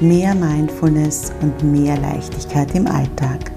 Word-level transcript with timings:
mehr 0.00 0.34
Mindfulness 0.34 1.32
und 1.40 1.62
mehr 1.62 1.96
Leichtigkeit 1.98 2.74
im 2.74 2.86
Alltag. 2.86 3.52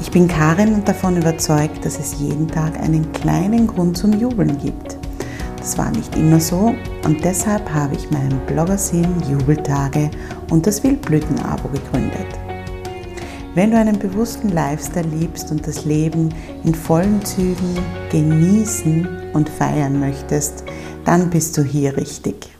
Ich 0.00 0.10
bin 0.10 0.28
Karin 0.28 0.74
und 0.74 0.88
davon 0.88 1.16
überzeugt, 1.16 1.84
dass 1.84 1.98
es 1.98 2.18
jeden 2.18 2.48
Tag 2.48 2.78
einen 2.80 3.10
kleinen 3.12 3.66
Grund 3.66 3.96
zum 3.96 4.12
Jubeln 4.18 4.58
gibt. 4.58 4.98
Das 5.56 5.78
war 5.78 5.90
nicht 5.90 6.16
immer 6.16 6.40
so 6.40 6.74
und 7.04 7.24
deshalb 7.24 7.72
habe 7.72 7.94
ich 7.94 8.10
meinen 8.10 8.40
Bloggersinn 8.46 9.06
Jubeltage 9.30 10.10
und 10.50 10.66
das 10.66 10.82
Wildblüten-Abo 10.82 11.68
gegründet. 11.68 12.26
Wenn 13.54 13.72
du 13.72 13.78
einen 13.78 13.98
bewussten 13.98 14.48
Lifestyle 14.50 15.08
liebst 15.08 15.50
und 15.50 15.66
das 15.66 15.84
Leben 15.84 16.28
in 16.64 16.74
vollen 16.74 17.24
Zügen 17.24 17.74
genießen 18.10 19.32
und 19.32 19.48
feiern 19.48 19.98
möchtest, 19.98 20.64
dann 21.04 21.30
bist 21.30 21.56
du 21.58 21.62
hier 21.62 21.96
richtig. 21.96 22.59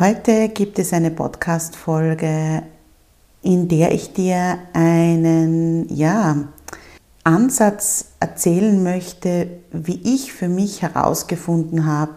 Heute 0.00 0.48
gibt 0.48 0.78
es 0.78 0.94
eine 0.94 1.10
Podcast-Folge, 1.10 2.62
in 3.42 3.68
der 3.68 3.92
ich 3.92 4.14
dir 4.14 4.58
einen 4.72 5.94
ja, 5.94 6.36
Ansatz 7.22 8.06
erzählen 8.18 8.82
möchte, 8.82 9.58
wie 9.72 10.00
ich 10.02 10.32
für 10.32 10.48
mich 10.48 10.80
herausgefunden 10.80 11.84
habe, 11.84 12.14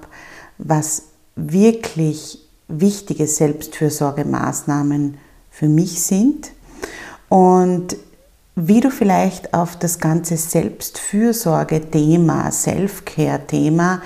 was 0.58 1.08
wirklich 1.36 2.40
wichtige 2.70 3.28
Selbstfürsorgemaßnahmen 3.28 5.18
für 5.50 5.68
mich 5.68 6.04
sind 6.04 6.52
und 7.28 7.98
wie 8.56 8.80
du 8.80 8.92
vielleicht 8.92 9.54
auf 9.54 9.78
das 9.78 10.00
ganze 10.00 10.38
Selbstfürsorge-Thema, 10.38 12.50
Self-Care-Thema 12.50 14.02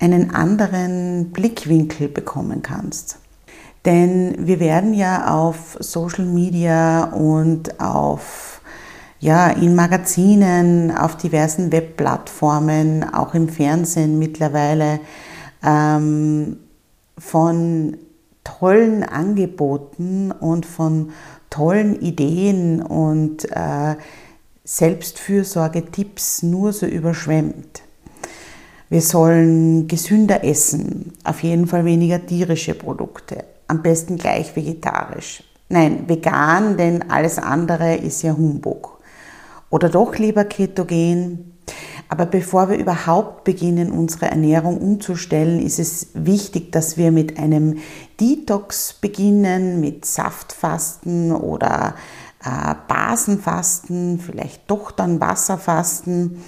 einen 0.00 0.34
anderen 0.34 1.30
Blickwinkel 1.32 2.08
bekommen 2.08 2.62
kannst. 2.62 3.18
Denn 3.84 4.34
wir 4.38 4.60
werden 4.60 4.94
ja 4.94 5.34
auf 5.34 5.76
Social 5.80 6.24
Media 6.24 7.04
und 7.04 7.80
auf, 7.80 8.62
ja, 9.20 9.50
in 9.50 9.74
Magazinen, 9.74 10.90
auf 10.90 11.16
diversen 11.16 11.70
Webplattformen, 11.70 13.04
auch 13.12 13.34
im 13.34 13.48
Fernsehen 13.48 14.18
mittlerweile 14.18 15.00
ähm, 15.62 16.56
von 17.18 17.98
tollen 18.42 19.02
Angeboten 19.02 20.32
und 20.32 20.64
von 20.66 21.10
tollen 21.50 22.00
Ideen 22.00 22.82
und 22.82 23.44
äh, 23.50 23.96
Selbstfürsorge-Tipps 24.64 26.42
nur 26.42 26.72
so 26.72 26.86
überschwemmt. 26.86 27.83
Wir 28.90 29.00
sollen 29.00 29.88
gesünder 29.88 30.44
essen, 30.44 31.12
auf 31.24 31.42
jeden 31.42 31.66
Fall 31.66 31.84
weniger 31.84 32.24
tierische 32.24 32.74
Produkte, 32.74 33.44
am 33.66 33.82
besten 33.82 34.16
gleich 34.16 34.54
vegetarisch. 34.54 35.42
Nein, 35.68 36.04
vegan, 36.06 36.76
denn 36.76 37.10
alles 37.10 37.38
andere 37.38 37.96
ist 37.96 38.22
ja 38.22 38.36
Humbug. 38.36 38.98
Oder 39.70 39.88
doch 39.88 40.16
lieber 40.18 40.44
ketogen. 40.44 41.52
Aber 42.08 42.26
bevor 42.26 42.68
wir 42.68 42.76
überhaupt 42.76 43.44
beginnen, 43.44 43.90
unsere 43.90 44.26
Ernährung 44.26 44.78
umzustellen, 44.78 45.58
ist 45.58 45.78
es 45.78 46.08
wichtig, 46.12 46.70
dass 46.70 46.98
wir 46.98 47.10
mit 47.10 47.38
einem 47.38 47.78
Detox 48.20 48.92
beginnen, 48.92 49.80
mit 49.80 50.04
Saftfasten 50.04 51.32
oder 51.32 51.94
äh, 52.44 52.74
Basenfasten, 52.86 54.20
vielleicht 54.20 54.70
doch 54.70 54.90
dann 54.90 55.20
Wasserfasten 55.20 56.42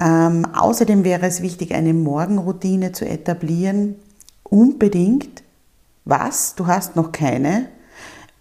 ähm, 0.00 0.46
außerdem 0.54 1.04
wäre 1.04 1.26
es 1.26 1.42
wichtig, 1.42 1.74
eine 1.74 1.94
Morgenroutine 1.94 2.92
zu 2.92 3.06
etablieren. 3.06 3.96
Unbedingt. 4.42 5.42
Was? 6.04 6.54
Du 6.54 6.66
hast 6.66 6.96
noch 6.96 7.12
keine? 7.12 7.66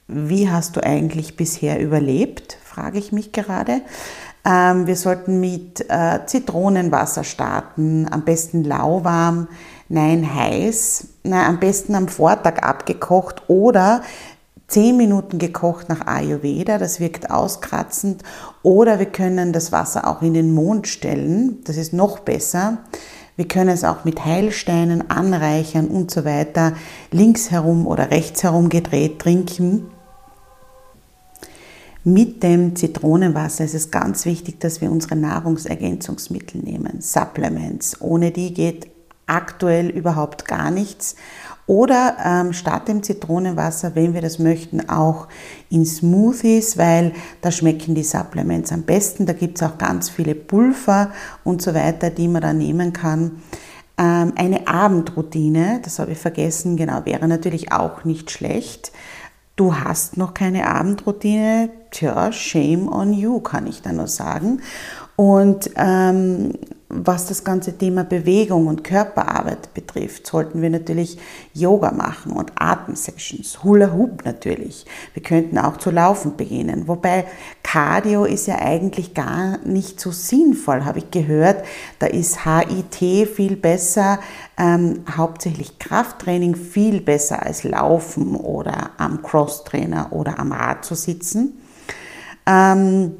Wie 0.07 0.49
hast 0.49 0.75
du 0.75 0.83
eigentlich 0.83 1.37
bisher 1.37 1.79
überlebt? 1.79 2.57
Frage 2.63 2.99
ich 2.99 3.11
mich 3.11 3.31
gerade. 3.31 3.81
Ähm, 4.45 4.87
wir 4.87 4.97
sollten 4.97 5.39
mit 5.39 5.85
äh, 5.89 6.19
Zitronenwasser 6.25 7.23
starten, 7.23 8.07
am 8.11 8.25
besten 8.25 8.65
lauwarm, 8.65 9.47
nein 9.87 10.35
heiß, 10.35 11.07
na, 11.23 11.47
am 11.47 11.59
besten 11.59 11.95
am 11.95 12.09
Vortag 12.09 12.61
abgekocht 12.61 13.43
oder 13.47 14.01
10 14.67 14.97
Minuten 14.97 15.39
gekocht 15.39 15.89
nach 15.89 16.07
Ayurveda, 16.07 16.77
das 16.77 16.99
wirkt 16.99 17.29
auskratzend. 17.29 18.23
Oder 18.63 18.99
wir 18.99 19.05
können 19.07 19.53
das 19.53 19.71
Wasser 19.71 20.07
auch 20.07 20.21
in 20.21 20.33
den 20.33 20.53
Mond 20.53 20.87
stellen, 20.87 21.63
das 21.65 21.77
ist 21.77 21.93
noch 21.93 22.19
besser. 22.19 22.79
Wir 23.35 23.47
können 23.47 23.69
es 23.69 23.83
auch 23.83 24.05
mit 24.05 24.23
Heilsteinen 24.25 25.09
anreichern 25.09 25.87
und 25.87 26.11
so 26.11 26.23
weiter, 26.23 26.73
links 27.11 27.49
herum 27.49 27.87
oder 27.87 28.11
rechts 28.11 28.43
herum 28.43 28.69
gedreht 28.69 29.19
trinken. 29.19 29.87
Mit 32.03 32.43
dem 32.43 32.75
Zitronenwasser 32.75 33.63
ist 33.63 33.73
es 33.73 33.89
ganz 33.89 34.25
wichtig, 34.25 34.59
dass 34.59 34.81
wir 34.81 34.91
unsere 34.91 35.15
Nahrungsergänzungsmittel 35.15 36.61
nehmen, 36.61 36.99
Supplements. 36.99 38.01
Ohne 38.01 38.31
die 38.31 38.53
geht 38.53 38.87
aktuell 39.25 39.89
überhaupt 39.89 40.45
gar 40.45 40.69
nichts. 40.69 41.15
Oder 41.65 42.17
ähm, 42.23 42.53
statt 42.53 42.87
dem 42.87 43.03
Zitronenwasser, 43.03 43.95
wenn 43.95 44.13
wir 44.13 44.21
das 44.21 44.37
möchten, 44.37 44.89
auch 44.89 45.27
in 45.69 45.85
Smoothies, 45.85 46.77
weil 46.77 47.13
da 47.41 47.51
schmecken 47.51 47.95
die 47.95 48.03
Supplements 48.03 48.71
am 48.71 48.83
besten. 48.83 49.25
Da 49.25 49.33
gibt 49.33 49.57
es 49.57 49.63
auch 49.63 49.77
ganz 49.77 50.09
viele 50.09 50.35
Pulver 50.35 51.11
und 51.43 51.61
so 51.61 51.73
weiter, 51.73 52.09
die 52.09 52.27
man 52.27 52.41
da 52.41 52.51
nehmen 52.51 52.91
kann. 52.91 53.43
Ähm, 53.97 54.33
eine 54.35 54.67
Abendroutine, 54.67 55.79
das 55.83 55.99
habe 55.99 56.11
ich 56.11 56.17
vergessen, 56.17 56.75
genau, 56.75 57.05
wäre 57.05 57.27
natürlich 57.27 57.71
auch 57.71 58.03
nicht 58.03 58.31
schlecht. 58.31 58.91
Du 59.55 59.75
hast 59.75 60.17
noch 60.17 60.33
keine 60.33 60.67
Abendroutine, 60.67 61.69
tja, 61.91 62.31
shame 62.31 62.87
on 62.87 63.13
you, 63.13 63.39
kann 63.39 63.67
ich 63.67 63.83
da 63.83 63.91
nur 63.93 64.07
sagen. 64.07 64.61
Und 65.15 65.69
ähm, 65.75 66.53
was 66.95 67.27
das 67.27 67.43
ganze 67.43 67.77
Thema 67.77 68.03
Bewegung 68.03 68.67
und 68.67 68.83
Körperarbeit 68.83 69.73
betrifft, 69.73 70.27
sollten 70.27 70.61
wir 70.61 70.69
natürlich 70.69 71.17
Yoga 71.53 71.91
machen 71.91 72.33
und 72.33 72.51
Atemsessions, 72.55 73.63
Hula 73.63 73.93
Hoop 73.93 74.25
natürlich. 74.25 74.85
Wir 75.13 75.23
könnten 75.23 75.57
auch 75.57 75.77
zu 75.77 75.91
laufen 75.91 76.37
beginnen. 76.37 76.87
Wobei 76.87 77.25
Cardio 77.63 78.25
ist 78.25 78.47
ja 78.47 78.59
eigentlich 78.59 79.13
gar 79.13 79.57
nicht 79.65 79.99
so 79.99 80.11
sinnvoll, 80.11 80.85
habe 80.85 80.99
ich 80.99 81.11
gehört. 81.11 81.65
Da 81.99 82.07
ist 82.07 82.45
HIT 82.45 83.27
viel 83.27 83.55
besser, 83.55 84.19
ähm, 84.57 85.03
hauptsächlich 85.17 85.79
Krafttraining 85.79 86.55
viel 86.55 87.01
besser 87.01 87.43
als 87.43 87.63
Laufen 87.63 88.35
oder 88.35 88.91
am 88.97 89.21
Crosstrainer 89.23 90.11
oder 90.11 90.39
am 90.39 90.51
Rad 90.51 90.85
zu 90.85 90.95
sitzen. 90.95 91.59
Ähm, 92.45 93.13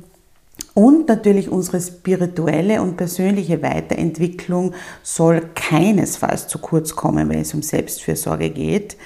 Und 0.73 1.07
natürlich 1.07 1.49
unsere 1.49 1.79
spirituelle 1.79 2.81
und 2.81 2.97
persönliche 2.97 3.61
Weiterentwicklung 3.61 4.73
soll 5.03 5.41
keinesfalls 5.53 6.47
zu 6.47 6.57
kurz 6.57 6.95
kommen, 6.95 7.29
wenn 7.29 7.41
es 7.41 7.53
um 7.53 7.61
Selbstfürsorge 7.61 8.49
geht. 8.49 8.97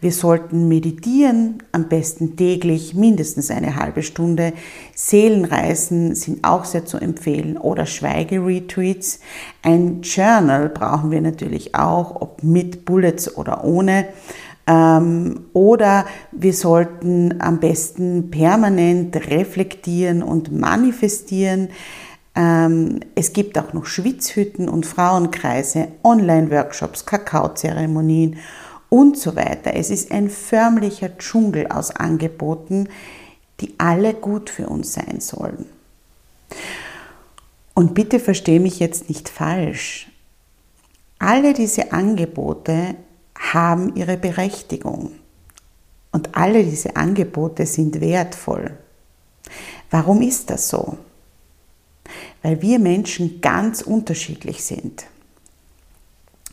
Wir 0.00 0.12
sollten 0.12 0.68
meditieren, 0.68 1.62
am 1.72 1.88
besten 1.88 2.36
täglich, 2.36 2.94
mindestens 2.94 3.50
eine 3.50 3.76
halbe 3.76 4.02
Stunde. 4.02 4.52
Seelenreisen 4.94 6.14
sind 6.14 6.44
auch 6.44 6.64
sehr 6.66 6.84
zu 6.84 6.98
empfehlen 6.98 7.56
oder 7.56 7.86
Schweigeretreats. 7.86 9.20
Ein 9.62 10.02
Journal 10.02 10.68
brauchen 10.68 11.10
wir 11.10 11.22
natürlich 11.22 11.74
auch, 11.74 12.20
ob 12.20 12.42
mit 12.42 12.84
Bullets 12.84 13.36
oder 13.36 13.64
ohne. 13.64 14.06
Ähm, 14.66 15.46
oder 15.52 16.06
wir 16.32 16.52
sollten 16.52 17.40
am 17.40 17.60
besten 17.60 18.30
permanent 18.30 19.16
reflektieren 19.30 20.22
und 20.22 20.52
manifestieren. 20.52 21.68
Ähm, 22.34 23.00
es 23.14 23.32
gibt 23.32 23.58
auch 23.58 23.72
noch 23.72 23.86
Schwitzhütten 23.86 24.68
und 24.68 24.84
Frauenkreise, 24.86 25.88
Online-Workshops, 26.02 27.06
Kakaozeremonien 27.06 28.38
und 28.88 29.18
so 29.18 29.36
weiter. 29.36 29.74
Es 29.74 29.90
ist 29.90 30.10
ein 30.10 30.28
förmlicher 30.28 31.16
Dschungel 31.16 31.68
aus 31.68 31.90
Angeboten, 31.90 32.88
die 33.60 33.74
alle 33.78 34.14
gut 34.14 34.50
für 34.50 34.68
uns 34.68 34.92
sein 34.92 35.20
sollen. 35.20 35.66
Und 37.74 37.94
bitte 37.94 38.20
verstehe 38.20 38.60
mich 38.60 38.80
jetzt 38.80 39.08
nicht 39.08 39.28
falsch. 39.28 40.10
Alle 41.18 41.54
diese 41.54 41.92
Angebote 41.92 42.96
haben 43.38 43.94
ihre 43.96 44.16
Berechtigung. 44.16 45.12
Und 46.12 46.36
alle 46.36 46.64
diese 46.64 46.96
Angebote 46.96 47.66
sind 47.66 48.00
wertvoll. 48.00 48.76
Warum 49.90 50.22
ist 50.22 50.50
das 50.50 50.68
so? 50.68 50.98
Weil 52.42 52.62
wir 52.62 52.78
Menschen 52.78 53.40
ganz 53.40 53.82
unterschiedlich 53.82 54.64
sind. 54.64 55.06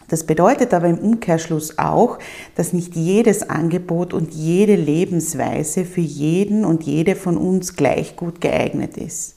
Das 0.10 0.26
bedeutet 0.26 0.74
aber 0.74 0.88
im 0.90 1.00
Umkehrschluss 1.00 1.80
auch, 1.80 2.20
dass 2.56 2.74
nicht 2.74 2.96
jedes 2.96 3.50
Angebot 3.50 4.14
und 4.14 4.34
jede 4.34 4.76
Lebensweise 4.76 5.86
für 5.86 6.02
jeden 6.02 6.66
und 6.66 6.84
jede 6.84 7.16
von 7.16 7.38
uns 7.38 7.76
gleich 7.76 8.16
gut 8.16 8.42
geeignet 8.42 8.98
ist. 8.98 9.36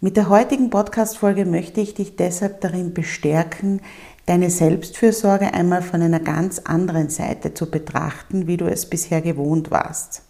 Mit 0.00 0.16
der 0.16 0.28
heutigen 0.28 0.70
Podcast-Folge 0.70 1.44
möchte 1.44 1.80
ich 1.80 1.92
dich 1.94 2.14
deshalb 2.14 2.60
darin 2.60 2.94
bestärken, 2.94 3.80
deine 4.28 4.50
Selbstfürsorge 4.50 5.54
einmal 5.54 5.82
von 5.82 6.02
einer 6.02 6.20
ganz 6.20 6.58
anderen 6.60 7.08
Seite 7.08 7.54
zu 7.54 7.70
betrachten, 7.70 8.46
wie 8.46 8.58
du 8.58 8.66
es 8.66 8.86
bisher 8.86 9.22
gewohnt 9.22 9.70
warst. 9.70 10.22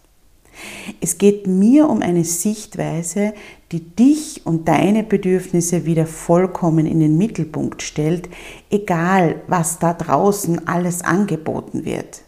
Es 1.01 1.17
geht 1.17 1.47
mir 1.47 1.89
um 1.89 2.01
eine 2.01 2.23
Sichtweise, 2.23 3.33
die 3.71 3.81
dich 3.81 4.45
und 4.45 4.67
deine 4.67 5.03
Bedürfnisse 5.03 5.85
wieder 5.85 6.05
vollkommen 6.05 6.85
in 6.85 6.99
den 6.99 7.17
Mittelpunkt 7.17 7.81
stellt, 7.81 8.29
egal 8.69 9.41
was 9.47 9.79
da 9.79 9.93
draußen 9.93 10.67
alles 10.67 11.01
angeboten 11.03 11.85
wird. 11.85 12.21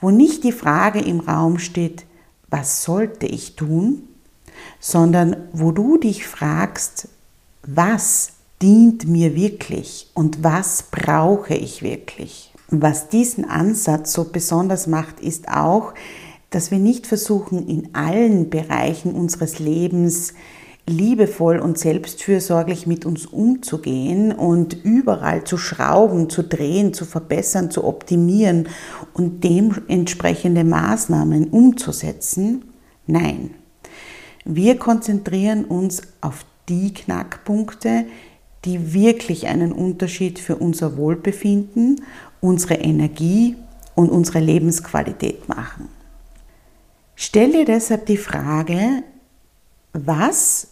Wo 0.00 0.10
nicht 0.10 0.44
die 0.44 0.52
Frage 0.52 1.00
im 1.00 1.20
Raum 1.20 1.58
steht, 1.58 2.04
was 2.48 2.82
sollte 2.82 3.26
ich 3.26 3.56
tun, 3.56 4.02
sondern 4.78 5.36
wo 5.52 5.72
du 5.72 5.98
dich 5.98 6.26
fragst, 6.26 7.08
was 7.62 8.32
dient 8.62 9.06
mir 9.06 9.34
wirklich 9.34 10.10
und 10.14 10.44
was 10.44 10.84
brauche 10.90 11.54
ich 11.54 11.82
wirklich. 11.82 12.52
Was 12.68 13.08
diesen 13.08 13.44
Ansatz 13.44 14.12
so 14.12 14.24
besonders 14.24 14.86
macht, 14.86 15.20
ist 15.20 15.48
auch, 15.48 15.92
dass 16.50 16.70
wir 16.70 16.78
nicht 16.78 17.06
versuchen, 17.06 17.66
in 17.66 17.94
allen 17.94 18.50
Bereichen 18.50 19.14
unseres 19.14 19.58
Lebens 19.58 20.34
liebevoll 20.86 21.58
und 21.58 21.78
selbstfürsorglich 21.78 22.86
mit 22.86 23.06
uns 23.06 23.26
umzugehen 23.26 24.32
und 24.32 24.84
überall 24.84 25.44
zu 25.44 25.56
schrauben, 25.56 26.28
zu 26.28 26.42
drehen, 26.42 26.92
zu 26.92 27.04
verbessern, 27.04 27.70
zu 27.70 27.84
optimieren 27.84 28.68
und 29.14 29.44
dementsprechende 29.44 30.64
Maßnahmen 30.64 31.48
umzusetzen. 31.48 32.64
Nein, 33.06 33.50
wir 34.44 34.78
konzentrieren 34.78 35.64
uns 35.64 36.02
auf 36.20 36.44
die 36.68 36.92
Knackpunkte, 36.92 38.06
die 38.64 38.92
wirklich 38.92 39.46
einen 39.46 39.72
Unterschied 39.72 40.38
für 40.38 40.56
unser 40.56 40.96
Wohlbefinden, 40.96 42.02
unsere 42.40 42.74
Energie 42.74 43.56
und 43.94 44.10
unsere 44.10 44.40
Lebensqualität 44.40 45.48
machen. 45.48 45.88
Stell 47.16 47.52
dir 47.52 47.64
deshalb 47.64 48.06
die 48.06 48.16
Frage, 48.16 49.02
was 49.92 50.68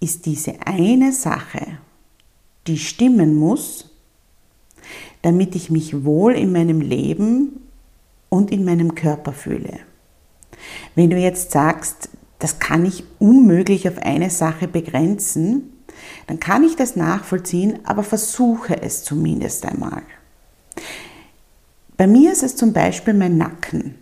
ist 0.00 0.26
diese 0.26 0.54
eine 0.66 1.12
Sache, 1.12 1.78
die 2.66 2.78
stimmen 2.78 3.34
muss, 3.34 3.90
damit 5.22 5.54
ich 5.54 5.70
mich 5.70 6.04
wohl 6.04 6.34
in 6.34 6.52
meinem 6.52 6.80
Leben 6.80 7.60
und 8.28 8.50
in 8.50 8.64
meinem 8.64 8.94
Körper 8.94 9.32
fühle. 9.32 9.78
Wenn 10.94 11.10
du 11.10 11.16
jetzt 11.16 11.52
sagst, 11.52 12.10
das 12.38 12.58
kann 12.58 12.84
ich 12.84 13.04
unmöglich 13.18 13.88
auf 13.88 13.98
eine 13.98 14.30
Sache 14.30 14.68
begrenzen, 14.68 15.72
dann 16.26 16.40
kann 16.40 16.64
ich 16.64 16.76
das 16.76 16.96
nachvollziehen, 16.96 17.78
aber 17.84 18.02
versuche 18.02 18.82
es 18.82 19.04
zumindest 19.04 19.64
einmal. 19.64 20.02
Bei 21.96 22.06
mir 22.06 22.32
ist 22.32 22.42
es 22.42 22.56
zum 22.56 22.72
Beispiel 22.72 23.14
mein 23.14 23.38
Nacken, 23.38 23.94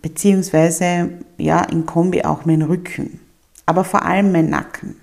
beziehungsweise 0.00 1.10
ja 1.38 1.62
in 1.64 1.86
Kombi 1.86 2.22
auch 2.22 2.44
mein 2.44 2.62
Rücken, 2.62 3.20
aber 3.66 3.84
vor 3.84 4.04
allem 4.04 4.32
mein 4.32 4.48
Nacken. 4.50 4.96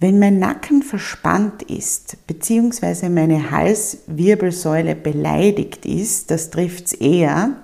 Wenn 0.00 0.20
mein 0.20 0.38
Nacken 0.38 0.82
verspannt 0.82 1.62
ist, 1.64 2.26
beziehungsweise 2.28 3.10
meine 3.10 3.50
Halswirbelsäule 3.50 4.94
beleidigt 4.94 5.86
ist, 5.86 6.30
das 6.30 6.50
trifft 6.50 6.86
es 6.86 6.92
eher, 6.92 7.56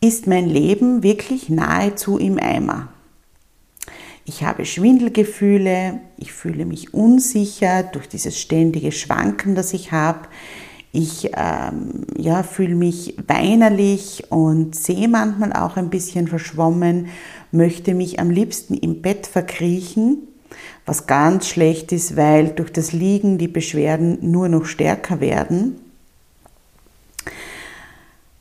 ist 0.00 0.28
mein 0.28 0.46
Leben 0.46 1.02
wirklich 1.02 1.48
nahezu 1.48 2.18
im 2.18 2.38
Eimer. 2.38 2.88
Ich 4.28 4.44
habe 4.44 4.66
Schwindelgefühle, 4.66 6.00
ich 6.18 6.34
fühle 6.34 6.66
mich 6.66 6.92
unsicher 6.92 7.82
durch 7.82 8.10
dieses 8.10 8.38
ständige 8.38 8.92
Schwanken, 8.92 9.54
das 9.54 9.72
ich 9.72 9.90
habe. 9.90 10.28
Ich 10.92 11.30
ähm, 11.34 12.04
ja, 12.14 12.42
fühle 12.42 12.74
mich 12.74 13.16
weinerlich 13.26 14.24
und 14.28 14.74
sehe 14.74 15.08
manchmal 15.08 15.54
auch 15.54 15.78
ein 15.78 15.88
bisschen 15.88 16.28
verschwommen, 16.28 17.06
möchte 17.52 17.94
mich 17.94 18.20
am 18.20 18.28
liebsten 18.28 18.74
im 18.74 19.00
Bett 19.00 19.26
verkriechen, 19.26 20.18
was 20.84 21.06
ganz 21.06 21.48
schlecht 21.48 21.90
ist, 21.92 22.14
weil 22.14 22.48
durch 22.48 22.70
das 22.70 22.92
Liegen 22.92 23.38
die 23.38 23.48
Beschwerden 23.48 24.18
nur 24.20 24.50
noch 24.50 24.66
stärker 24.66 25.22
werden. 25.22 25.76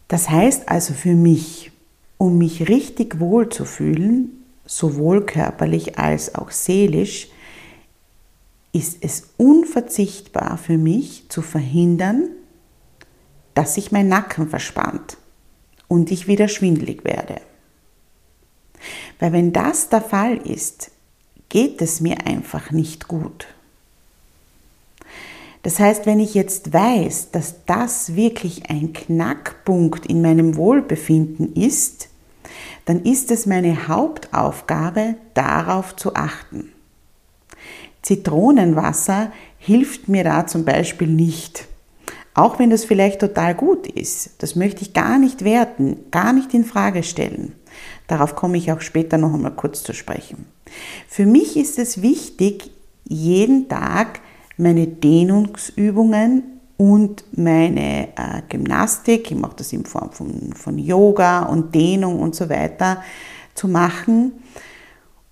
Das 0.09 0.29
heißt 0.29 0.67
also 0.67 0.93
für 0.93 1.15
mich, 1.15 1.71
um 2.17 2.37
mich 2.37 2.67
richtig 2.67 3.21
wohl 3.21 3.47
zu 3.47 3.63
fühlen, 3.63 4.36
sowohl 4.67 5.25
körperlich 5.25 5.97
als 5.97 6.35
auch 6.35 6.51
seelisch, 6.51 7.29
ist 8.73 8.97
es 9.01 9.29
unverzichtbar 9.37 10.57
für 10.57 10.77
mich 10.77 11.29
zu 11.29 11.41
verhindern, 11.41 12.29
dass 13.55 13.73
sich 13.73 13.91
mein 13.91 14.07
Nacken 14.07 14.49
verspannt 14.49 15.17
und 15.87 16.11
ich 16.11 16.27
wieder 16.27 16.47
schwindelig 16.47 17.03
werde. 17.03 17.41
Weil 19.19 19.31
wenn 19.31 19.53
das 19.53 19.89
der 19.89 20.01
Fall 20.01 20.37
ist, 20.37 20.91
geht 21.49 21.81
es 21.81 22.01
mir 22.01 22.27
einfach 22.27 22.69
nicht 22.69 23.07
gut. 23.07 23.47
Das 25.63 25.79
heißt, 25.79 26.05
wenn 26.05 26.19
ich 26.19 26.33
jetzt 26.33 26.71
weiß, 26.71 27.31
dass 27.31 27.65
das 27.65 28.15
wirklich 28.15 28.69
ein 28.69 28.93
Knackpunkt 28.93 30.05
in 30.05 30.21
meinem 30.21 30.55
Wohlbefinden 30.55 31.53
ist, 31.55 32.06
dann 32.85 33.03
ist 33.03 33.31
es 33.31 33.45
meine 33.45 33.87
Hauptaufgabe, 33.87 35.15
darauf 35.33 35.95
zu 35.95 36.15
achten. 36.15 36.71
Zitronenwasser 38.01 39.31
hilft 39.57 40.07
mir 40.07 40.23
da 40.23 40.47
zum 40.47 40.63
Beispiel 40.63 41.07
nicht. 41.07 41.67
Auch 42.33 42.59
wenn 42.59 42.69
das 42.69 42.85
vielleicht 42.85 43.19
total 43.19 43.55
gut 43.55 43.87
ist. 43.87 44.31
Das 44.37 44.55
möchte 44.55 44.83
ich 44.83 44.93
gar 44.93 45.17
nicht 45.17 45.43
werten, 45.43 45.97
gar 46.11 46.33
nicht 46.33 46.53
in 46.53 46.63
Frage 46.63 47.03
stellen. 47.03 47.53
Darauf 48.07 48.35
komme 48.35 48.57
ich 48.57 48.71
auch 48.71 48.81
später 48.81 49.17
noch 49.17 49.33
einmal 49.33 49.55
kurz 49.55 49.83
zu 49.83 49.93
sprechen. 49.93 50.45
Für 51.07 51.25
mich 51.25 51.57
ist 51.57 51.79
es 51.79 52.01
wichtig, 52.01 52.71
jeden 53.05 53.67
Tag 53.67 54.21
meine 54.57 54.87
Dehnungsübungen 54.87 56.43
und 56.77 57.25
meine 57.35 58.09
äh, 58.09 58.41
Gymnastik, 58.47 59.31
ich 59.31 59.37
mache 59.37 59.55
das 59.57 59.73
in 59.73 59.85
Form 59.85 60.11
von, 60.11 60.53
von 60.53 60.77
Yoga 60.77 61.43
und 61.43 61.73
Dehnung 61.73 62.19
und 62.19 62.35
so 62.35 62.49
weiter, 62.49 63.01
zu 63.55 63.67
machen 63.67 64.33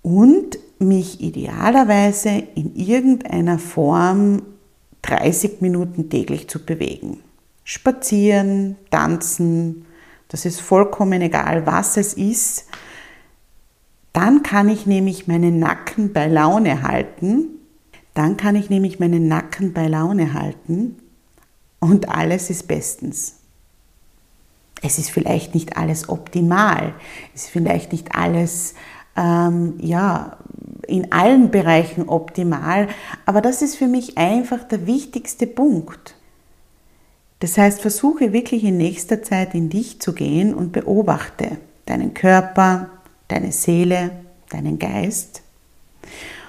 und 0.02 0.58
mich 0.80 1.20
idealerweise 1.20 2.42
in 2.56 2.74
irgendeiner 2.74 3.60
Form 3.60 4.42
30 5.02 5.60
Minuten 5.60 6.10
täglich 6.10 6.48
zu 6.48 6.64
bewegen. 6.66 7.20
Spazieren, 7.62 8.76
tanzen, 8.90 9.86
das 10.28 10.44
ist 10.44 10.60
vollkommen 10.60 11.22
egal, 11.22 11.64
was 11.64 11.96
es 11.96 12.14
ist. 12.14 12.66
Dann 14.12 14.42
kann 14.42 14.68
ich 14.68 14.86
nämlich 14.86 15.28
meinen 15.28 15.60
Nacken 15.60 16.12
bei 16.12 16.26
Laune 16.26 16.82
halten. 16.82 17.46
Dann 18.14 18.36
kann 18.36 18.56
ich 18.56 18.68
nämlich 18.68 18.98
meinen 18.98 19.28
Nacken 19.28 19.72
bei 19.72 19.86
Laune 19.86 20.34
halten 20.34 20.96
und 21.86 22.08
alles 22.08 22.50
ist 22.50 22.68
bestens. 22.68 23.36
Es 24.82 24.98
ist 24.98 25.10
vielleicht 25.10 25.54
nicht 25.54 25.76
alles 25.76 26.08
optimal, 26.08 26.94
es 27.34 27.44
ist 27.44 27.50
vielleicht 27.50 27.92
nicht 27.92 28.14
alles 28.14 28.74
ähm, 29.16 29.74
ja, 29.80 30.36
in 30.86 31.12
allen 31.12 31.50
Bereichen 31.50 32.08
optimal, 32.08 32.88
aber 33.24 33.40
das 33.40 33.62
ist 33.62 33.76
für 33.76 33.86
mich 33.86 34.18
einfach 34.18 34.64
der 34.64 34.86
wichtigste 34.86 35.46
Punkt. 35.46 36.14
Das 37.40 37.58
heißt, 37.58 37.80
versuche 37.80 38.32
wirklich 38.32 38.64
in 38.64 38.76
nächster 38.76 39.22
Zeit 39.22 39.54
in 39.54 39.68
dich 39.68 40.00
zu 40.00 40.12
gehen 40.12 40.54
und 40.54 40.72
beobachte 40.72 41.58
deinen 41.86 42.14
Körper, 42.14 42.90
deine 43.28 43.52
Seele, 43.52 44.10
deinen 44.50 44.78
Geist 44.78 45.42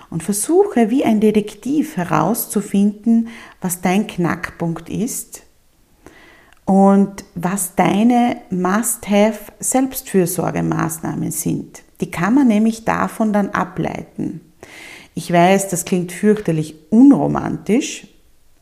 und 0.10 0.24
versuche 0.24 0.90
wie 0.90 1.04
ein 1.04 1.20
Detektiv 1.20 1.98
herauszufinden, 1.98 3.28
was 3.62 3.82
dein 3.82 4.08
Knackpunkt 4.08 4.90
ist 4.90 5.44
und 6.66 7.26
was 7.36 7.76
deine 7.76 8.38
Must-Have 8.50 9.52
Selbstfürsorgemaßnahmen 9.60 11.30
sind. 11.32 11.84
Die 12.02 12.12
kann 12.12 12.36
man 12.36 12.48
nämlich 12.48 12.86
davon 12.86 13.34
dann 13.34 13.50
ableiten. 13.50 14.42
Ich 15.16 15.32
weiß, 15.32 15.70
das 15.70 15.86
klingt 15.86 16.12
fürchterlich 16.12 16.76
unromantisch, 16.90 18.08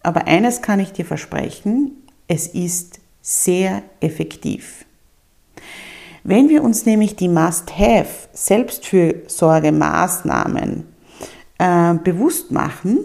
aber 0.03 0.27
eines 0.27 0.61
kann 0.61 0.79
ich 0.79 0.93
dir 0.93 1.05
versprechen, 1.05 1.91
es 2.27 2.47
ist 2.47 2.99
sehr 3.21 3.83
effektiv. 3.99 4.85
Wenn 6.23 6.47
wir 6.49 6.63
uns 6.63 6.85
nämlich 6.85 7.15
die 7.15 7.27
Must-Have 7.27 8.29
Selbstfürsorgemaßnahmen 8.33 10.94
äh, 11.57 11.93
bewusst 11.95 12.51
machen, 12.51 12.99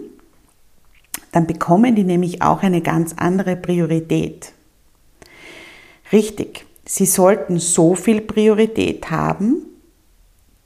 dann 1.31 1.47
bekommen 1.47 1.95
die 1.95 2.03
nämlich 2.03 2.41
auch 2.41 2.63
eine 2.63 2.81
ganz 2.81 3.13
andere 3.17 3.55
Priorität. 3.55 4.53
Richtig, 6.11 6.65
sie 6.85 7.05
sollten 7.05 7.59
so 7.59 7.95
viel 7.95 8.21
Priorität 8.21 9.09
haben, 9.11 9.63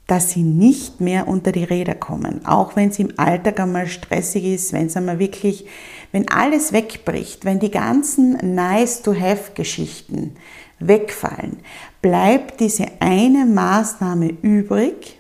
dass 0.08 0.32
sie 0.32 0.44
nicht 0.44 1.02
mehr 1.02 1.28
unter 1.28 1.52
die 1.52 1.64
Räder 1.64 1.96
kommen, 1.96 2.46
auch 2.46 2.76
wenn 2.76 2.90
es 2.90 3.00
im 3.00 3.14
Alltag 3.18 3.60
einmal 3.60 3.88
stressig 3.88 4.44
ist, 4.44 4.74
wenn 4.74 4.88
es 4.88 4.98
einmal 4.98 5.20
wirklich, 5.20 5.66
wenn 6.12 6.30
alles 6.30 6.74
wegbricht, 6.74 7.44
wenn 7.46 7.60
die 7.60 7.72
ganzen 7.72 8.56
nice-to-have-Geschichten 8.56 10.36
wegfallen, 10.80 11.58
bleibt 12.02 12.60
diese 12.60 12.86
eine 13.00 13.46
Maßnahme 13.46 14.30
übrig, 14.42 15.20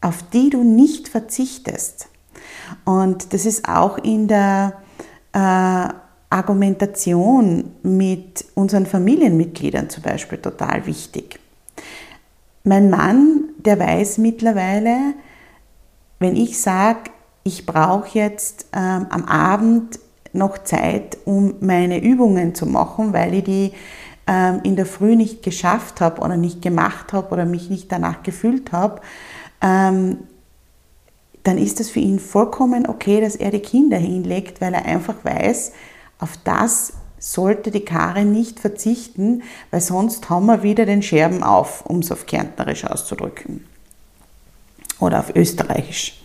auf 0.00 0.24
die 0.32 0.50
du 0.50 0.62
nicht 0.62 1.08
verzichtest. 1.08 2.08
Und 2.84 3.32
das 3.32 3.46
ist 3.46 3.68
auch 3.68 3.98
in 3.98 4.28
der 4.28 4.74
äh, 5.32 5.88
Argumentation 6.30 7.72
mit 7.82 8.44
unseren 8.54 8.86
Familienmitgliedern 8.86 9.90
zum 9.90 10.02
Beispiel 10.02 10.38
total 10.38 10.86
wichtig. 10.86 11.40
Mein 12.62 12.90
Mann, 12.90 13.44
der 13.58 13.78
weiß 13.78 14.18
mittlerweile, 14.18 15.14
wenn 16.18 16.36
ich 16.36 16.60
sage, 16.60 17.10
ich 17.42 17.66
brauche 17.66 18.18
jetzt 18.18 18.66
ähm, 18.72 19.06
am 19.10 19.24
Abend 19.24 19.98
noch 20.32 20.58
Zeit, 20.58 21.18
um 21.24 21.54
meine 21.60 22.00
Übungen 22.02 22.54
zu 22.54 22.66
machen, 22.66 23.12
weil 23.12 23.34
ich 23.34 23.44
die 23.44 23.72
ähm, 24.26 24.60
in 24.62 24.76
der 24.76 24.86
Früh 24.86 25.16
nicht 25.16 25.42
geschafft 25.42 26.00
habe 26.00 26.20
oder 26.20 26.36
nicht 26.36 26.62
gemacht 26.62 27.12
habe 27.12 27.30
oder 27.32 27.46
mich 27.46 27.70
nicht 27.70 27.90
danach 27.90 28.22
gefühlt 28.22 28.70
habe, 28.72 29.00
ähm, 29.60 30.18
dann 31.42 31.58
ist 31.58 31.80
es 31.80 31.90
für 31.90 32.00
ihn 32.00 32.18
vollkommen 32.18 32.86
okay, 32.86 33.20
dass 33.20 33.36
er 33.36 33.50
die 33.50 33.60
Kinder 33.60 33.96
hinlegt, 33.96 34.60
weil 34.60 34.74
er 34.74 34.84
einfach 34.84 35.24
weiß, 35.24 35.72
auf 36.18 36.36
das 36.44 36.92
sollte 37.18 37.70
die 37.70 37.84
Karin 37.84 38.32
nicht 38.32 38.60
verzichten, 38.60 39.42
weil 39.70 39.80
sonst 39.80 40.28
haben 40.30 40.46
wir 40.46 40.62
wieder 40.62 40.86
den 40.86 41.02
Scherben 41.02 41.42
auf, 41.42 41.84
um 41.86 42.00
es 42.00 42.10
auf 42.10 42.26
Kärntnerisch 42.26 42.84
auszudrücken. 42.84 43.66
Oder 44.98 45.20
auf 45.20 45.34
Österreichisch. 45.34 46.22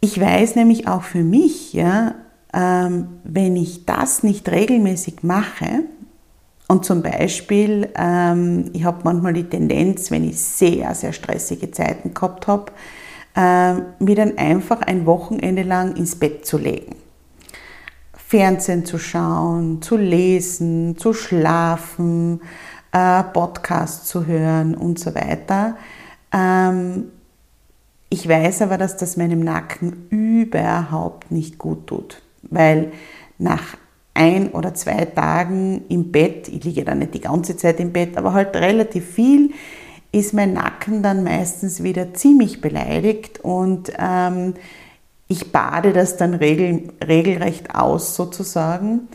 Ich 0.00 0.20
weiß 0.20 0.54
nämlich 0.54 0.86
auch 0.86 1.02
für 1.02 1.22
mich, 1.22 1.72
ja, 1.72 2.14
ähm, 2.54 3.20
wenn 3.24 3.56
ich 3.56 3.84
das 3.84 4.22
nicht 4.22 4.48
regelmäßig 4.48 5.22
mache, 5.22 5.84
und 6.68 6.84
zum 6.84 7.02
Beispiel, 7.02 7.88
ähm, 7.96 8.70
ich 8.74 8.84
habe 8.84 9.00
manchmal 9.02 9.32
die 9.32 9.48
Tendenz, 9.48 10.10
wenn 10.10 10.28
ich 10.28 10.38
sehr, 10.38 10.94
sehr 10.94 11.14
stressige 11.14 11.70
Zeiten 11.70 12.12
gehabt 12.12 12.46
habe, 12.46 12.72
äh, 13.34 13.74
mir 14.04 14.14
dann 14.14 14.36
einfach 14.36 14.82
ein 14.82 15.06
Wochenende 15.06 15.62
lang 15.62 15.96
ins 15.96 16.16
Bett 16.16 16.44
zu 16.44 16.58
legen. 16.58 16.94
Fernsehen 18.12 18.84
zu 18.84 18.98
schauen, 18.98 19.80
zu 19.80 19.96
lesen, 19.96 20.98
zu 20.98 21.14
schlafen, 21.14 22.42
äh, 22.92 23.22
Podcasts 23.22 24.06
zu 24.06 24.26
hören 24.26 24.74
und 24.74 24.98
so 24.98 25.14
weiter. 25.14 25.78
Ähm, 26.30 27.04
ich 28.10 28.28
weiß 28.28 28.60
aber, 28.60 28.76
dass 28.76 28.98
das 28.98 29.16
meinem 29.16 29.40
Nacken 29.40 30.06
überhaupt 30.10 31.30
nicht 31.30 31.56
gut 31.56 31.86
tut, 31.86 32.20
weil 32.42 32.92
nach 33.38 33.78
ein 34.18 34.50
oder 34.50 34.74
zwei 34.74 35.04
Tagen 35.04 35.84
im 35.88 36.10
Bett, 36.10 36.48
ich 36.48 36.64
liege 36.64 36.84
dann 36.84 36.98
nicht 36.98 37.14
die 37.14 37.20
ganze 37.20 37.56
Zeit 37.56 37.78
im 37.78 37.92
Bett, 37.92 38.16
aber 38.16 38.32
halt 38.32 38.56
relativ 38.56 39.06
viel, 39.08 39.52
ist 40.10 40.34
mein 40.34 40.54
Nacken 40.54 41.02
dann 41.02 41.22
meistens 41.22 41.82
wieder 41.82 42.14
ziemlich 42.14 42.60
beleidigt 42.60 43.40
und 43.44 43.92
ähm, 43.96 44.54
ich 45.28 45.52
bade 45.52 45.92
das 45.92 46.16
dann 46.16 46.34
regel, 46.34 46.88
regelrecht 47.06 47.74
aus 47.74 48.16
sozusagen. 48.16 49.08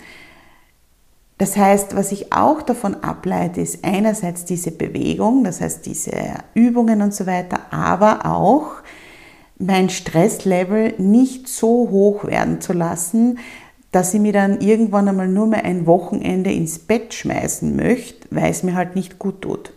Das 1.37 1.57
heißt, 1.57 1.95
was 1.95 2.11
ich 2.11 2.31
auch 2.31 2.61
davon 2.61 2.95
ableite, 3.03 3.59
ist 3.59 3.83
einerseits 3.83 4.45
diese 4.45 4.71
Bewegung, 4.71 5.43
das 5.43 5.59
heißt 5.59 5.85
diese 5.85 6.11
Übungen 6.53 7.01
und 7.01 7.13
so 7.13 7.25
weiter, 7.25 7.59
aber 7.71 8.25
auch 8.25 8.75
mein 9.57 9.89
Stresslevel 9.89 10.93
nicht 10.99 11.47
so 11.47 11.89
hoch 11.89 12.25
werden 12.25 12.61
zu 12.61 12.73
lassen, 12.73 13.39
dass 13.93 14.13
ich 14.13 14.19
mir 14.19 14.33
dann 14.33 14.59
irgendwann 14.59 15.07
einmal 15.07 15.27
nur 15.27 15.47
mehr 15.47 15.63
ein 15.63 15.85
Wochenende 15.85 16.51
ins 16.51 16.79
Bett 16.79 17.13
schmeißen 17.13 17.75
möchte, 17.75 18.27
weil 18.31 18.51
es 18.51 18.63
mir 18.63 18.73
halt 18.73 18.95
nicht 18.95 19.19
gut 19.19 19.43
tut. 19.43 19.71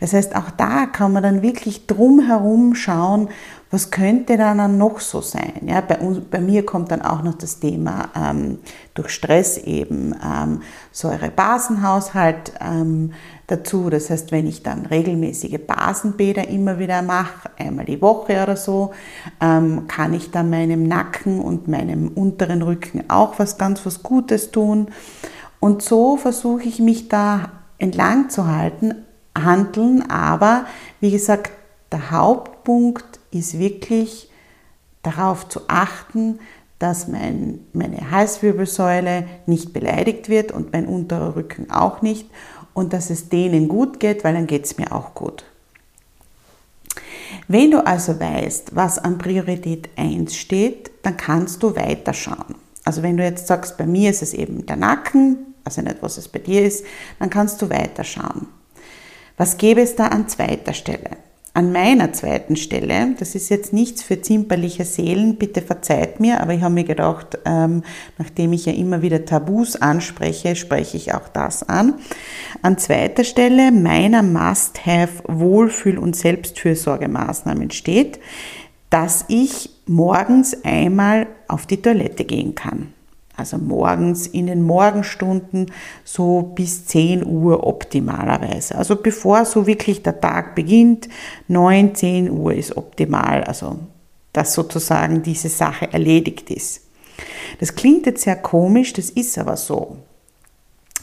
Das 0.00 0.12
heißt, 0.12 0.36
auch 0.36 0.50
da 0.50 0.86
kann 0.86 1.12
man 1.12 1.24
dann 1.24 1.42
wirklich 1.42 1.86
drumherum 1.86 2.76
schauen, 2.76 3.28
was 3.76 3.90
könnte 3.90 4.38
dann 4.38 4.78
noch 4.78 5.00
so 5.00 5.20
sein. 5.20 5.60
Ja, 5.66 5.82
bei, 5.82 5.98
uns, 5.98 6.20
bei 6.30 6.40
mir 6.40 6.64
kommt 6.64 6.90
dann 6.90 7.02
auch 7.02 7.22
noch 7.22 7.34
das 7.34 7.60
Thema 7.60 8.08
ähm, 8.16 8.58
durch 8.94 9.10
Stress 9.10 9.58
eben 9.58 10.14
ähm, 10.24 10.62
Säurebasenhaushalt 10.92 12.54
ähm, 12.58 13.12
dazu. 13.48 13.90
Das 13.90 14.08
heißt, 14.08 14.32
wenn 14.32 14.46
ich 14.46 14.62
dann 14.62 14.86
regelmäßige 14.86 15.58
Basenbäder 15.66 16.48
immer 16.48 16.78
wieder 16.78 17.02
mache, 17.02 17.50
einmal 17.58 17.84
die 17.84 18.00
Woche 18.00 18.42
oder 18.42 18.56
so, 18.56 18.94
ähm, 19.42 19.86
kann 19.88 20.14
ich 20.14 20.30
dann 20.30 20.48
meinem 20.48 20.88
Nacken 20.88 21.38
und 21.38 21.68
meinem 21.68 22.08
unteren 22.08 22.62
Rücken 22.62 23.04
auch 23.08 23.38
was 23.38 23.58
ganz 23.58 23.84
was 23.84 24.02
Gutes 24.02 24.52
tun. 24.52 24.86
Und 25.60 25.82
so 25.82 26.16
versuche 26.16 26.62
ich 26.62 26.78
mich 26.78 27.08
da 27.10 27.50
entlang 27.76 28.30
zu 28.30 28.46
halten, 28.46 28.94
handeln, 29.36 30.10
aber 30.10 30.64
wie 31.00 31.10
gesagt, 31.10 31.52
der 31.92 32.10
Hauptpunkt 32.10 33.15
ist 33.38 33.58
wirklich 33.58 34.30
darauf 35.02 35.48
zu 35.48 35.60
achten, 35.68 36.40
dass 36.78 37.08
mein, 37.08 37.60
meine 37.72 38.10
Halswirbelsäule 38.10 39.26
nicht 39.46 39.72
beleidigt 39.72 40.28
wird 40.28 40.52
und 40.52 40.72
mein 40.72 40.86
unterer 40.86 41.36
Rücken 41.36 41.70
auch 41.70 42.02
nicht 42.02 42.28
und 42.74 42.92
dass 42.92 43.08
es 43.10 43.28
denen 43.28 43.68
gut 43.68 44.00
geht, 44.00 44.24
weil 44.24 44.34
dann 44.34 44.46
geht 44.46 44.66
es 44.66 44.76
mir 44.76 44.92
auch 44.92 45.14
gut. 45.14 45.44
Wenn 47.48 47.70
du 47.70 47.84
also 47.84 48.18
weißt, 48.18 48.74
was 48.74 48.98
an 48.98 49.18
Priorität 49.18 49.88
1 49.96 50.36
steht, 50.36 50.90
dann 51.02 51.16
kannst 51.16 51.62
du 51.62 51.74
weiterschauen. 51.74 52.56
Also 52.84 53.02
wenn 53.02 53.16
du 53.16 53.24
jetzt 53.24 53.46
sagst, 53.46 53.78
bei 53.78 53.86
mir 53.86 54.10
ist 54.10 54.22
es 54.22 54.34
eben 54.34 54.66
der 54.66 54.76
Nacken, 54.76 55.54
also 55.64 55.82
nicht, 55.82 55.96
was 56.00 56.18
es 56.18 56.28
bei 56.28 56.38
dir 56.38 56.64
ist, 56.64 56.84
dann 57.18 57.30
kannst 57.30 57.60
du 57.62 57.70
weiterschauen. 57.70 58.46
Was 59.36 59.58
gäbe 59.58 59.80
es 59.80 59.96
da 59.96 60.08
an 60.08 60.28
zweiter 60.28 60.72
Stelle? 60.72 61.10
An 61.56 61.72
meiner 61.72 62.12
zweiten 62.12 62.54
Stelle, 62.56 63.14
das 63.18 63.34
ist 63.34 63.48
jetzt 63.48 63.72
nichts 63.72 64.02
für 64.02 64.20
zimperliche 64.20 64.84
Seelen, 64.84 65.36
bitte 65.36 65.62
verzeiht 65.62 66.20
mir, 66.20 66.42
aber 66.42 66.52
ich 66.52 66.60
habe 66.60 66.74
mir 66.74 66.84
gedacht, 66.84 67.38
ähm, 67.46 67.82
nachdem 68.18 68.52
ich 68.52 68.66
ja 68.66 68.74
immer 68.74 69.00
wieder 69.00 69.24
Tabus 69.24 69.74
anspreche, 69.74 70.54
spreche 70.54 70.98
ich 70.98 71.14
auch 71.14 71.28
das 71.28 71.66
an. 71.66 71.94
An 72.60 72.76
zweiter 72.76 73.24
Stelle 73.24 73.72
meiner 73.72 74.22
Must-Have 74.22 75.22
Wohlfühl- 75.28 75.96
und 75.96 76.14
Selbstfürsorgemaßnahmen 76.14 77.70
steht, 77.70 78.20
dass 78.90 79.24
ich 79.28 79.70
morgens 79.86 80.62
einmal 80.62 81.26
auf 81.48 81.64
die 81.64 81.80
Toilette 81.80 82.26
gehen 82.26 82.54
kann. 82.54 82.92
Also 83.36 83.58
morgens 83.58 84.26
in 84.26 84.46
den 84.46 84.62
Morgenstunden 84.62 85.70
so 86.04 86.42
bis 86.54 86.86
10 86.86 87.26
Uhr 87.26 87.66
optimalerweise. 87.66 88.76
Also 88.76 88.96
bevor 88.96 89.44
so 89.44 89.66
wirklich 89.66 90.02
der 90.02 90.20
Tag 90.20 90.54
beginnt, 90.54 91.08
9, 91.48 91.94
10 91.94 92.30
Uhr 92.30 92.54
ist 92.54 92.76
optimal. 92.76 93.44
Also 93.44 93.78
dass 94.36 94.52
sozusagen 94.52 95.22
diese 95.22 95.48
Sache 95.48 95.92
erledigt 95.92 96.50
ist. 96.50 96.82
Das 97.58 97.74
klingt 97.74 98.04
jetzt 98.04 98.24
sehr 98.24 98.36
komisch, 98.36 98.92
das 98.92 99.08
ist 99.08 99.38
aber 99.38 99.56
so. 99.56 99.96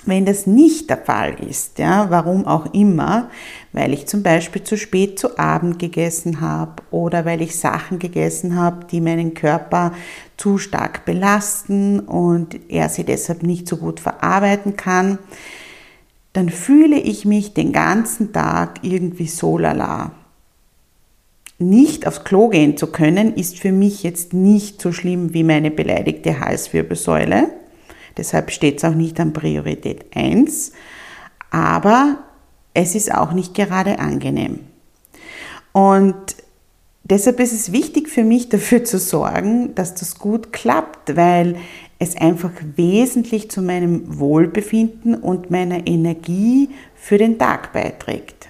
Wenn 0.06 0.26
das 0.26 0.48
nicht 0.48 0.90
der 0.90 0.98
Fall 0.98 1.36
ist, 1.48 1.80
ja, 1.80 2.10
warum 2.10 2.46
auch 2.46 2.74
immer, 2.74 3.30
weil 3.72 3.94
ich 3.94 4.06
zum 4.06 4.22
Beispiel 4.22 4.62
zu 4.64 4.78
spät 4.78 5.18
zu 5.18 5.40
Abend 5.40 5.80
gegessen 5.80 6.42
habe 6.42 6.84
oder 6.92 7.24
weil 7.24 7.42
ich 7.42 7.58
Sachen 7.58 8.00
gegessen 8.00 8.58
habe, 8.58 8.86
die 8.92 9.00
meinen 9.00 9.34
Körper 9.34 9.94
zu 10.36 10.58
stark 10.58 11.06
belasten 11.06 12.02
und 12.02 12.60
er 12.70 12.90
sie 12.90 13.06
deshalb 13.06 13.44
nicht 13.44 13.68
so 13.68 13.78
gut 13.78 14.02
verarbeiten 14.02 14.76
kann, 14.76 15.20
dann 16.34 16.50
fühle 16.50 17.00
ich 17.00 17.24
mich 17.24 17.54
den 17.54 17.72
ganzen 17.72 18.34
Tag 18.34 18.80
irgendwie 18.82 19.28
so 19.28 19.58
lala. 19.58 20.12
Nicht 21.60 22.08
aufs 22.08 22.26
Klo 22.26 22.50
gehen 22.50 22.76
zu 22.76 22.88
können, 22.88 23.36
ist 23.36 23.58
für 23.58 23.72
mich 23.72 24.04
jetzt 24.04 24.34
nicht 24.34 24.82
so 24.82 24.92
schlimm 24.92 25.34
wie 25.34 25.44
meine 25.44 25.72
beleidigte 25.72 26.42
Halswirbelsäule 26.42 27.63
Deshalb 28.18 28.52
steht 28.52 28.78
es 28.78 28.84
auch 28.84 28.96
nicht 28.96 29.20
an 29.20 29.34
Priorität 29.34 30.06
1. 30.16 30.72
Aber 31.52 32.18
es 32.74 32.96
ist 32.96 33.14
auch 33.14 33.34
nicht 33.34 33.54
gerade 33.54 34.00
angenehm. 34.00 34.60
Und 35.72 36.16
deshalb 37.04 37.40
ist 37.40 37.54
es 37.54 37.72
wichtig 37.72 38.10
für 38.10 38.24
mich 38.24 38.50
dafür 38.50 38.84
zu 38.84 39.00
sorgen, 39.00 39.76
dass 39.76 39.96
das 39.96 40.18
gut 40.18 40.54
klappt, 40.54 41.16
weil 41.16 41.58
es 42.00 42.18
einfach 42.18 42.52
wesentlich 42.76 43.50
zu 43.50 43.62
meinem 43.62 44.20
Wohlbefinden 44.20 45.16
und 45.16 45.52
meiner 45.52 45.88
Energie 45.88 46.70
für 46.96 47.18
den 47.18 47.38
Tag 47.38 47.72
beiträgt. 47.74 48.50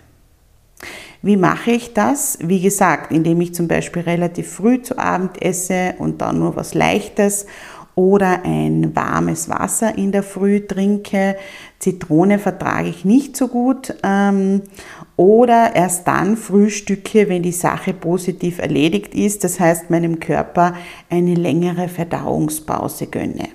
Wie 1.22 1.38
mache 1.38 1.72
ich 1.72 1.94
das? 1.94 2.38
Wie 2.42 2.60
gesagt, 2.60 3.14
indem 3.14 3.40
ich 3.40 3.54
zum 3.54 3.70
Beispiel 3.70 4.02
relativ 4.02 4.50
früh 4.50 4.82
zu 4.82 4.98
Abend 4.98 5.42
esse 5.42 5.96
und 5.98 6.22
dann 6.22 6.40
nur 6.40 6.58
was 6.58 6.74
Leichtes 6.74 7.46
oder 7.96 8.44
ein 8.44 8.96
warmes 8.96 9.50
Wasser 9.50 9.98
in 9.98 10.12
der 10.12 10.24
Früh 10.24 10.66
trinke. 10.66 11.36
Zitrone 11.80 12.40
vertrage 12.40 12.90
ich 12.90 13.06
nicht 13.06 13.38
so 13.38 13.48
gut. 13.48 13.96
Ähm, 14.04 14.62
oder 15.16 15.76
erst 15.76 16.08
dann 16.08 16.38
frühstücke, 16.38 17.30
wenn 17.30 17.44
die 17.44 17.52
Sache 17.52 17.94
positiv 17.94 18.60
erledigt 18.60 19.14
ist, 19.14 19.44
das 19.44 19.60
heißt 19.60 19.90
meinem 19.90 20.20
Körper 20.20 20.76
eine 21.10 21.36
längere 21.36 21.88
Verdauungspause 21.88 23.08
gönne. 23.08 23.50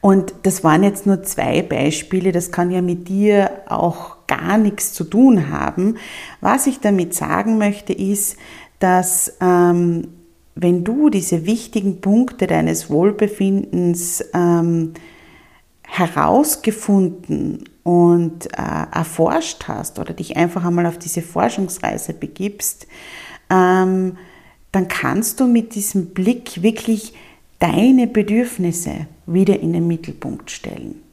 Und 0.00 0.34
das 0.44 0.62
waren 0.62 0.84
jetzt 0.84 1.06
nur 1.06 1.22
zwei 1.24 1.62
Beispiele, 1.62 2.30
das 2.30 2.52
kann 2.52 2.70
ja 2.70 2.80
mit 2.80 3.08
dir 3.08 3.50
auch 3.66 4.26
gar 4.26 4.56
nichts 4.56 4.92
zu 4.92 5.04
tun 5.04 5.50
haben. 5.50 5.96
Was 6.40 6.66
ich 6.66 6.80
damit 6.80 7.14
sagen 7.14 7.58
möchte, 7.58 7.92
ist, 7.92 8.36
dass 8.78 9.36
ähm, 9.40 10.08
wenn 10.56 10.84
du 10.84 11.10
diese 11.10 11.46
wichtigen 11.46 12.00
Punkte 12.00 12.46
deines 12.46 12.90
Wohlbefindens 12.90 14.24
ähm, 14.32 14.94
herausgefunden 15.82 17.68
und 17.84 18.46
äh, 18.46 18.86
erforscht 18.90 19.68
hast 19.68 19.98
oder 19.98 20.14
dich 20.14 20.36
einfach 20.36 20.64
einmal 20.64 20.86
auf 20.86 20.98
diese 20.98 21.20
Forschungsreise 21.22 22.14
begibst, 22.14 22.86
ähm, 23.50 24.16
dann 24.72 24.88
kannst 24.88 25.40
du 25.40 25.46
mit 25.46 25.74
diesem 25.74 26.06
Blick 26.06 26.62
wirklich 26.62 27.12
deine 27.58 28.06
Bedürfnisse 28.06 29.06
wieder 29.26 29.60
in 29.60 29.74
den 29.74 29.86
Mittelpunkt 29.86 30.50
stellen 30.50 31.05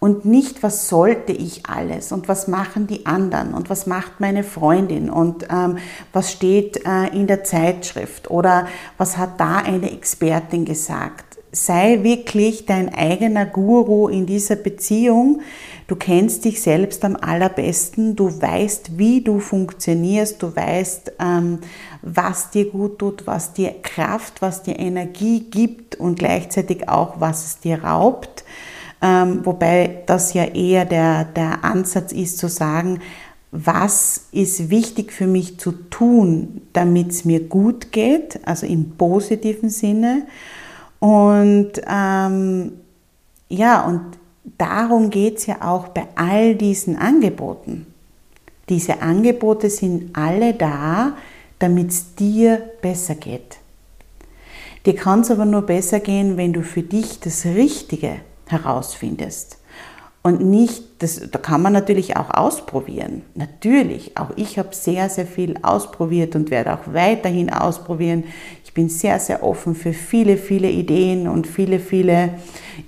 und 0.00 0.24
nicht, 0.24 0.62
was 0.62 0.88
sollte 0.88 1.32
ich 1.32 1.66
alles 1.66 2.12
und 2.12 2.28
was 2.28 2.46
machen 2.46 2.86
die 2.86 3.06
anderen 3.06 3.52
und 3.54 3.68
was 3.68 3.86
macht 3.86 4.20
meine 4.20 4.44
Freundin 4.44 5.10
und 5.10 5.46
ähm, 5.50 5.78
was 6.12 6.30
steht 6.30 6.84
äh, 6.86 7.08
in 7.08 7.26
der 7.26 7.42
Zeitschrift 7.44 8.30
oder 8.30 8.68
was 8.96 9.16
hat 9.16 9.40
da 9.40 9.56
eine 9.58 9.90
Expertin 9.90 10.64
gesagt. 10.64 11.38
Sei 11.50 12.02
wirklich 12.02 12.66
dein 12.66 12.94
eigener 12.94 13.46
Guru 13.46 14.08
in 14.08 14.26
dieser 14.26 14.56
Beziehung. 14.56 15.40
Du 15.88 15.96
kennst 15.96 16.44
dich 16.44 16.60
selbst 16.60 17.02
am 17.06 17.16
allerbesten. 17.16 18.14
Du 18.14 18.40
weißt, 18.40 18.98
wie 18.98 19.22
du 19.22 19.40
funktionierst. 19.40 20.42
Du 20.42 20.54
weißt, 20.54 21.12
ähm, 21.18 21.60
was 22.02 22.50
dir 22.50 22.66
gut 22.66 22.98
tut, 22.98 23.26
was 23.26 23.54
dir 23.54 23.74
Kraft, 23.82 24.42
was 24.42 24.62
dir 24.62 24.78
Energie 24.78 25.40
gibt 25.40 25.96
und 25.96 26.18
gleichzeitig 26.18 26.88
auch, 26.90 27.18
was 27.18 27.46
es 27.46 27.58
dir 27.60 27.82
raubt. 27.82 28.44
Ähm, 29.00 29.40
wobei 29.44 30.02
das 30.06 30.34
ja 30.34 30.44
eher 30.44 30.84
der, 30.84 31.24
der 31.24 31.64
Ansatz 31.64 32.12
ist 32.12 32.38
zu 32.38 32.48
sagen, 32.48 33.00
was 33.50 34.26
ist 34.32 34.70
wichtig 34.70 35.12
für 35.12 35.26
mich 35.26 35.58
zu 35.58 35.72
tun, 35.72 36.62
damit 36.72 37.10
es 37.10 37.24
mir 37.24 37.40
gut 37.40 37.92
geht, 37.92 38.40
also 38.44 38.66
im 38.66 38.90
positiven 38.96 39.70
Sinne. 39.70 40.26
Und 40.98 41.72
ähm, 41.88 42.72
ja, 43.48 43.86
und 43.86 44.02
darum 44.58 45.10
geht 45.10 45.38
es 45.38 45.46
ja 45.46 45.62
auch 45.62 45.88
bei 45.88 46.06
all 46.16 46.56
diesen 46.56 46.96
Angeboten. 46.96 47.86
Diese 48.68 49.00
Angebote 49.00 49.70
sind 49.70 50.14
alle 50.14 50.52
da, 50.52 51.16
damit 51.58 51.90
es 51.90 52.14
dir 52.14 52.62
besser 52.82 53.14
geht. 53.14 53.58
Dir 54.84 54.94
kann 54.94 55.20
es 55.20 55.30
aber 55.30 55.44
nur 55.44 55.62
besser 55.62 56.00
gehen, 56.00 56.36
wenn 56.36 56.52
du 56.52 56.62
für 56.62 56.82
dich 56.82 57.18
das 57.20 57.46
Richtige 57.46 58.20
herausfindest. 58.48 59.58
Und 60.22 60.42
nicht, 60.42 60.82
das, 61.02 61.30
da 61.30 61.38
kann 61.38 61.62
man 61.62 61.72
natürlich 61.72 62.16
auch 62.16 62.30
ausprobieren. 62.30 63.22
Natürlich, 63.34 64.18
auch 64.18 64.30
ich 64.36 64.58
habe 64.58 64.74
sehr, 64.74 65.08
sehr 65.08 65.26
viel 65.26 65.56
ausprobiert 65.62 66.34
und 66.34 66.50
werde 66.50 66.74
auch 66.74 66.92
weiterhin 66.92 67.50
ausprobieren. 67.50 68.24
Ich 68.64 68.74
bin 68.74 68.88
sehr, 68.88 69.20
sehr 69.20 69.42
offen 69.42 69.74
für 69.74 69.92
viele, 69.92 70.36
viele 70.36 70.70
Ideen 70.70 71.28
und 71.28 71.46
viele, 71.46 71.78
viele 71.78 72.34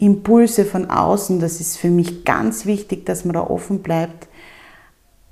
Impulse 0.00 0.64
von 0.64 0.90
außen. 0.90 1.40
Das 1.40 1.60
ist 1.60 1.78
für 1.78 1.88
mich 1.88 2.24
ganz 2.24 2.66
wichtig, 2.66 3.06
dass 3.06 3.24
man 3.24 3.34
da 3.34 3.42
offen 3.42 3.80
bleibt. 3.80 4.28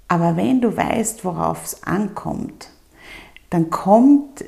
Aber 0.06 0.36
wenn 0.36 0.60
du 0.60 0.74
weißt, 0.74 1.24
worauf 1.24 1.64
es 1.64 1.82
ankommt, 1.82 2.70
dann 3.50 3.70
kommt 3.70 4.44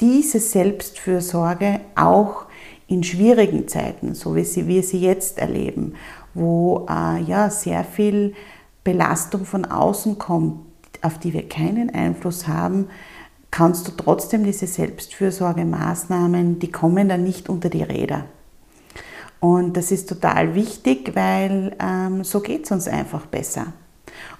diese 0.00 0.40
Selbstfürsorge 0.40 1.80
auch 1.94 2.47
in 2.88 3.04
schwierigen 3.04 3.68
Zeiten, 3.68 4.14
so 4.14 4.34
wie 4.34 4.44
sie, 4.44 4.66
wir 4.66 4.82
sie 4.82 5.00
jetzt 5.00 5.38
erleben, 5.38 5.94
wo 6.34 6.86
äh, 6.88 7.22
ja 7.22 7.50
sehr 7.50 7.84
viel 7.84 8.34
Belastung 8.82 9.44
von 9.44 9.66
außen 9.66 10.18
kommt, 10.18 10.60
auf 11.02 11.18
die 11.18 11.32
wir 11.32 11.48
keinen 11.48 11.90
Einfluss 11.90 12.48
haben, 12.48 12.88
kannst 13.50 13.86
du 13.86 13.92
trotzdem 13.92 14.44
diese 14.44 14.66
Selbstfürsorgemaßnahmen, 14.66 16.58
die 16.58 16.72
kommen 16.72 17.08
dann 17.08 17.22
nicht 17.22 17.48
unter 17.48 17.68
die 17.68 17.82
Räder. 17.82 18.24
Und 19.40 19.76
das 19.76 19.92
ist 19.92 20.08
total 20.08 20.54
wichtig, 20.54 21.12
weil 21.14 21.76
ähm, 21.80 22.24
so 22.24 22.40
geht 22.40 22.64
es 22.64 22.72
uns 22.72 22.88
einfach 22.88 23.26
besser. 23.26 23.72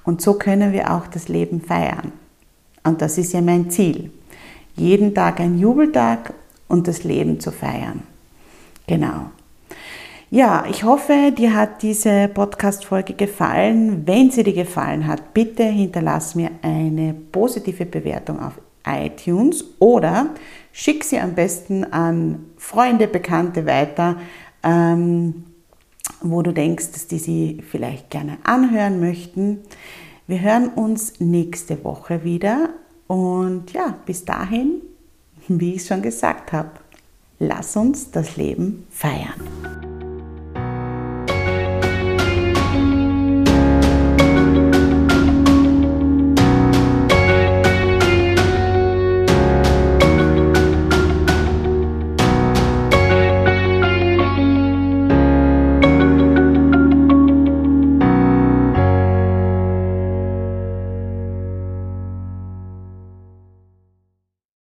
Und 0.04 0.20
so 0.20 0.34
können 0.34 0.72
wir 0.72 0.92
auch 0.92 1.06
das 1.06 1.28
Leben 1.28 1.60
feiern. 1.60 2.12
Und 2.82 3.02
das 3.02 3.18
ist 3.18 3.32
ja 3.32 3.40
mein 3.40 3.70
Ziel. 3.70 4.10
Jeden 4.74 5.14
Tag 5.14 5.40
ein 5.40 5.58
Jubeltag 5.58 6.32
und 6.66 6.88
das 6.88 7.04
Leben 7.04 7.38
zu 7.40 7.52
feiern. 7.52 8.02
Genau. 8.88 9.30
Ja, 10.30 10.64
ich 10.68 10.82
hoffe, 10.82 11.32
dir 11.36 11.54
hat 11.54 11.82
diese 11.82 12.28
Podcast-Folge 12.28 13.14
gefallen. 13.14 14.06
Wenn 14.06 14.30
sie 14.30 14.42
dir 14.42 14.52
gefallen 14.52 15.06
hat, 15.06 15.32
bitte 15.32 15.62
hinterlass 15.62 16.34
mir 16.34 16.50
eine 16.62 17.14
positive 17.14 17.86
Bewertung 17.86 18.40
auf 18.40 18.60
iTunes 18.86 19.64
oder 19.78 20.30
schick 20.72 21.04
sie 21.04 21.18
am 21.18 21.34
besten 21.34 21.84
an 21.84 22.46
Freunde, 22.56 23.08
Bekannte 23.08 23.66
weiter, 23.66 24.16
ähm, 24.62 25.44
wo 26.22 26.42
du 26.42 26.52
denkst, 26.52 26.92
dass 26.92 27.06
die 27.06 27.18
sie 27.18 27.62
vielleicht 27.66 28.10
gerne 28.10 28.38
anhören 28.44 29.00
möchten. 29.00 29.60
Wir 30.26 30.40
hören 30.40 30.68
uns 30.68 31.20
nächste 31.20 31.84
Woche 31.84 32.24
wieder 32.24 32.70
und 33.06 33.72
ja, 33.72 33.96
bis 34.04 34.24
dahin, 34.24 34.82
wie 35.48 35.74
ich 35.74 35.86
schon 35.86 36.02
gesagt 36.02 36.52
habe, 36.52 36.70
Lass 37.38 37.76
uns 37.76 38.10
das 38.10 38.36
Leben 38.36 38.86
feiern. 38.90 39.87